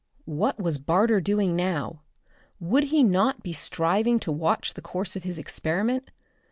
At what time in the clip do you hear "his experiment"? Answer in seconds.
5.21-6.09